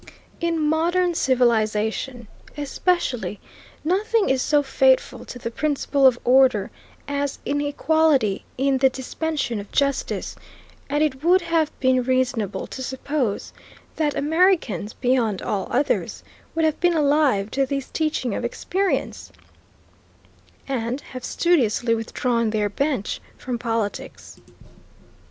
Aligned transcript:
In 0.39 0.59
modern 0.59 1.13
civilization, 1.13 2.27
especially, 2.57 3.39
nothing 3.83 4.29
is 4.31 4.41
so 4.41 4.63
fatal 4.63 5.25
to 5.25 5.37
the 5.37 5.51
principle 5.51 6.07
of 6.07 6.17
order 6.23 6.71
as 7.07 7.37
inequality 7.45 8.43
in 8.57 8.79
the 8.79 8.89
dispensation 8.89 9.59
of 9.59 9.71
justice, 9.71 10.35
and 10.89 11.03
it 11.03 11.23
would 11.23 11.41
have 11.41 11.71
been 11.79 12.01
reasonable 12.01 12.65
to 12.65 12.81
suppose 12.81 13.53
that 13.97 14.15
Americans, 14.17 14.93
beyond 14.93 15.39
all 15.43 15.67
others, 15.69 16.23
would 16.55 16.65
have 16.65 16.79
been 16.79 16.95
alive 16.95 17.51
to 17.51 17.67
this 17.67 17.87
teaching 17.91 18.33
of 18.33 18.43
experience, 18.43 19.31
and 20.67 21.01
have 21.01 21.23
studiously 21.23 21.93
withdrawn 21.93 22.49
their 22.49 22.69
bench 22.69 23.21
from 23.37 23.59
politics. 23.59 24.41